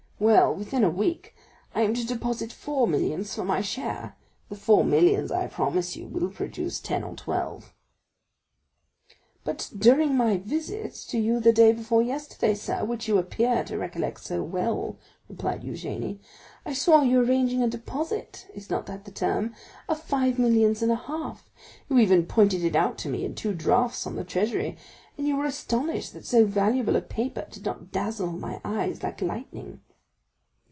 Well, 0.23 0.53
within 0.53 0.83
a 0.83 0.89
week 0.91 1.33
I 1.73 1.81
am 1.81 1.95
to 1.95 2.05
deposit 2.05 2.53
four 2.53 2.87
millions 2.87 3.33
for 3.33 3.43
my 3.43 3.61
share; 3.61 4.15
the 4.49 4.55
four 4.55 4.83
millions, 4.85 5.31
I 5.31 5.47
promise 5.47 5.95
you, 5.95 6.05
will 6.05 6.29
produce 6.29 6.79
ten 6.79 7.03
or 7.03 7.15
twelve." 7.15 7.73
"But 9.43 9.71
during 9.75 10.15
my 10.15 10.37
visit 10.37 10.93
to 11.09 11.17
you 11.17 11.39
the 11.39 11.51
day 11.51 11.71
before 11.71 12.03
yesterday, 12.03 12.53
sir, 12.53 12.85
which 12.85 13.07
you 13.07 13.17
appear 13.17 13.63
to 13.63 13.79
recollect 13.79 14.19
so 14.23 14.43
well," 14.43 14.99
replied 15.27 15.63
Eugénie, 15.63 16.19
"I 16.67 16.73
saw 16.73 17.01
you 17.01 17.19
arranging 17.23 17.63
a 17.63 17.67
deposit—is 17.67 18.69
not 18.69 18.85
that 18.85 19.05
the 19.05 19.11
term?—of 19.11 20.03
five 20.03 20.37
millions 20.37 20.83
and 20.83 20.91
a 20.91 20.97
half; 20.97 21.49
you 21.89 21.97
even 21.97 22.27
pointed 22.27 22.63
it 22.63 22.75
out 22.75 22.99
to 22.99 23.09
me 23.09 23.25
in 23.25 23.33
two 23.33 23.55
drafts 23.55 24.05
on 24.05 24.17
the 24.17 24.23
treasury, 24.23 24.77
and 25.17 25.27
you 25.27 25.35
were 25.35 25.45
astonished 25.45 26.13
that 26.13 26.27
so 26.27 26.45
valuable 26.45 26.95
a 26.95 27.01
paper 27.01 27.47
did 27.49 27.65
not 27.65 27.91
dazzle 27.91 28.31
my 28.33 28.61
eyes 28.63 29.01
like 29.01 29.19
lightning." 29.23 29.81